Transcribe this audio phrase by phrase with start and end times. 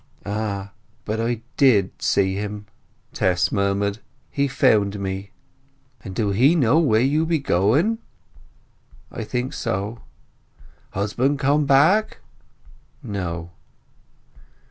[0.25, 2.65] "Ah—but I did see him!"
[3.13, 3.99] Tess murmured.
[4.31, 5.29] "He found me."
[6.03, 7.99] "And do he know where you be going?"
[9.11, 9.99] "I think so."
[10.93, 12.17] "Husband come back?"
[13.03, 13.51] "No."